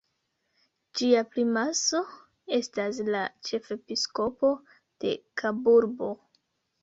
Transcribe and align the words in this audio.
Ĝia 0.99 1.19
primaso 1.33 1.99
estas 2.57 3.01
la 3.15 3.21
ĉefepiskopo 3.49 4.51
de 5.05 5.11
Kaburbo. 5.43 6.11